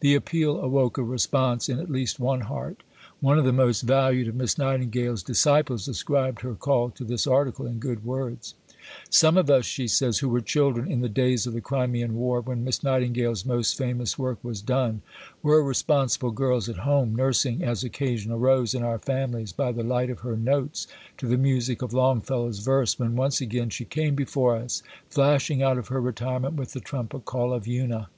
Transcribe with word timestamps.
The 0.00 0.14
appeal 0.14 0.58
awoke 0.62 0.96
a 0.96 1.02
response 1.02 1.68
in 1.68 1.78
at 1.78 1.90
least 1.90 2.18
one 2.18 2.40
heart. 2.40 2.82
One 3.20 3.38
of 3.38 3.44
the 3.44 3.52
most 3.52 3.82
valued 3.82 4.26
of 4.26 4.34
Miss 4.34 4.56
Nightingale's 4.56 5.22
disciples 5.22 5.86
ascribed 5.86 6.40
her 6.40 6.54
call 6.54 6.88
to 6.92 7.04
this 7.04 7.26
article 7.26 7.66
in 7.66 7.78
Good 7.78 8.02
Words. 8.02 8.54
"Some 9.10 9.36
of 9.36 9.50
us," 9.50 9.66
she 9.66 9.86
says, 9.86 10.20
"who 10.20 10.30
were 10.30 10.40
children 10.40 10.90
in 10.90 11.02
the 11.02 11.10
days 11.10 11.46
of 11.46 11.52
the 11.52 11.60
Crimean 11.60 12.14
War 12.16 12.40
when 12.40 12.64
Miss 12.64 12.82
Nightingale's 12.82 13.44
most 13.44 13.76
famous 13.76 14.18
work 14.18 14.42
was 14.42 14.62
done, 14.62 15.02
were 15.42 15.62
responsible 15.62 16.30
girls 16.30 16.70
at 16.70 16.78
home, 16.88 17.14
nursing 17.14 17.62
as 17.62 17.84
occasion 17.84 18.32
arose 18.32 18.72
in 18.72 18.82
our 18.82 18.98
families, 18.98 19.52
by 19.52 19.72
the 19.72 19.84
light 19.84 20.08
of 20.08 20.20
her 20.20 20.38
Notes, 20.38 20.86
to 21.18 21.26
the 21.26 21.36
music 21.36 21.82
of 21.82 21.92
Longfellow's 21.92 22.60
verse, 22.60 22.98
when 22.98 23.14
once 23.14 23.42
again 23.42 23.68
she 23.68 23.84
came 23.84 24.14
before 24.14 24.56
us, 24.56 24.82
flashing 25.10 25.60
out 25.62 25.76
of 25.76 25.88
her 25.88 26.00
retirement 26.00 26.54
with 26.54 26.72
the 26.72 26.80
trumpet 26.80 27.26
call 27.26 27.52
of 27.52 27.68
'Una.'" 27.68 28.08